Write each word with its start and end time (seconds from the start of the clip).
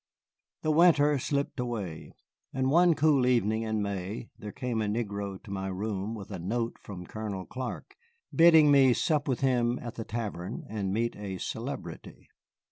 The 0.63 0.71
winter 0.71 1.19
slipped 1.19 1.59
away, 1.59 2.11
and 2.51 2.71
one 2.71 2.95
cool 2.95 3.27
evening 3.27 3.61
in 3.61 3.83
May 3.83 4.31
there 4.35 4.51
came 4.51 4.81
a 4.81 4.87
negro 4.87 5.37
to 5.43 5.51
my 5.51 5.67
room 5.67 6.15
with 6.15 6.31
a 6.31 6.39
note 6.39 6.77
from 6.79 7.05
Colonel 7.05 7.45
Clark, 7.45 7.93
bidding 8.33 8.71
me 8.71 8.93
sup 8.93 9.27
with 9.27 9.41
him 9.41 9.77
at 9.77 9.93
the 9.93 10.03
tavern 10.03 10.65
and 10.67 10.91
meet 10.91 11.15
a 11.17 11.37
celebrity. 11.37 12.29